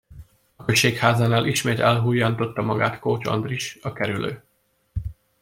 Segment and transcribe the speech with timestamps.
[0.55, 4.43] A községházánál ismét elhujjantotta magát Kócs Andris, a kerülő.